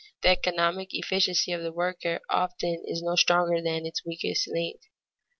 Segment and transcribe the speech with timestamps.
[0.23, 4.79] The economic efficiency of the worker often is no stronger than its weakest link.